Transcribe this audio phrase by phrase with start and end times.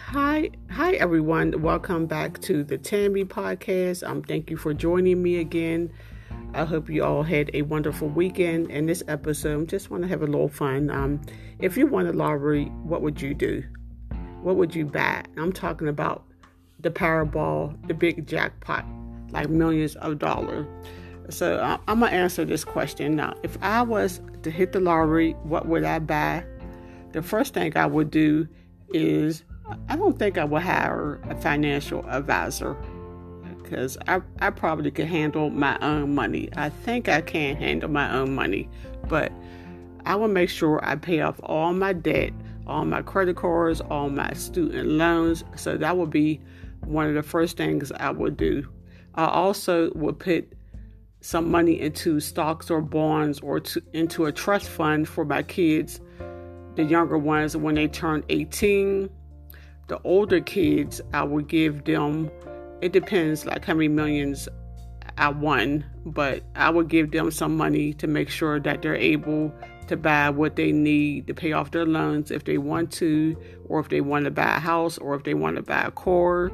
[0.00, 1.62] Hi, hi everyone.
[1.62, 4.06] Welcome back to the Tammy podcast.
[4.06, 5.92] Um, thank you for joining me again.
[6.52, 8.70] I hope you all had a wonderful weekend.
[8.70, 10.90] In this episode, just want to have a little fun.
[10.90, 11.20] Um,
[11.60, 13.62] if you won the lottery, what would you do?
[14.42, 15.24] What would you buy?
[15.36, 16.24] I'm talking about
[16.80, 18.84] the Powerball, the big jackpot,
[19.30, 20.66] like millions of dollars.
[21.30, 23.34] So uh, I'm gonna answer this question now.
[23.42, 26.44] If I was to hit the lottery, what would I buy?
[27.12, 28.48] The first thing I would do
[28.92, 29.44] is
[29.88, 32.76] I don't think I would hire a financial advisor
[33.62, 36.50] because I, I probably could handle my own money.
[36.54, 38.68] I think I can handle my own money,
[39.08, 39.32] but
[40.04, 42.32] I will make sure I pay off all my debt,
[42.66, 45.44] all my credit cards, all my student loans.
[45.56, 46.40] So that would be
[46.84, 48.68] one of the first things I would do.
[49.14, 50.52] I also would put
[51.22, 56.00] some money into stocks or bonds or to, into a trust fund for my kids,
[56.74, 59.08] the younger ones, when they turn 18
[59.88, 62.30] the older kids, I would give them,
[62.80, 64.48] it depends like how many millions
[65.16, 69.52] I won, but I would give them some money to make sure that they're able
[69.86, 73.80] to buy what they need to pay off their loans if they want to, or
[73.80, 76.50] if they want to buy a house, or if they want to buy a car.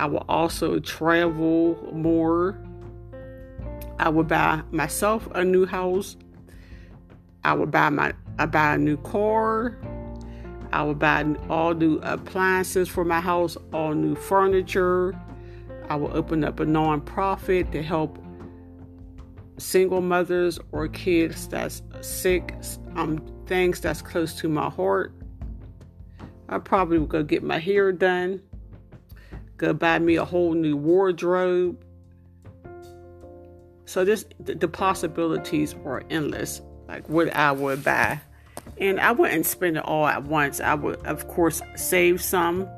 [0.00, 2.58] I will also travel more.
[3.98, 6.16] I would buy myself a new house.
[7.44, 9.78] I would buy my I buy a new car.
[10.72, 15.14] I would buy all new appliances for my house, all new furniture.
[15.88, 18.18] I will open up a nonprofit to help
[19.58, 22.54] single mothers or kids that's sick,
[22.96, 25.14] um, things that's close to my heart.
[26.48, 28.42] I probably would go get my hair done,
[29.56, 31.84] go buy me a whole new wardrobe.
[33.84, 38.20] So this the possibilities are endless, like what I would buy.
[38.78, 40.60] And I wouldn't spend it all at once.
[40.60, 42.68] I would, of course, save some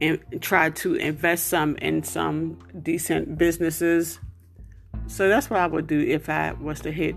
[0.00, 4.18] and try to invest some in some decent businesses.
[5.06, 7.16] So that's what I would do if I was to hit,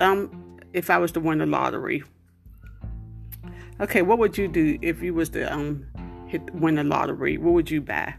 [0.00, 2.02] um, if I was to win the lottery.
[3.80, 5.86] Okay, what would you do if you was to um
[6.26, 7.36] hit win the lottery?
[7.38, 8.14] What would you buy?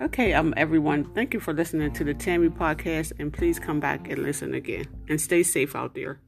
[0.00, 4.08] Okay, um, everyone, thank you for listening to the Tammy podcast, and please come back
[4.08, 4.86] and listen again.
[5.08, 6.18] And stay safe out there.